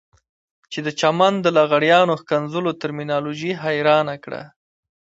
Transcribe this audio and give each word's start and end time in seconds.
چې 0.71 0.79
د 0.85 0.87
چمن 0.99 1.33
د 1.41 1.47
لغړیانو 1.57 2.13
ښکنځلو 2.21 2.71
ترمینالوژي 2.81 3.51
حيرانه 3.63 4.15
کړه. 4.23 4.43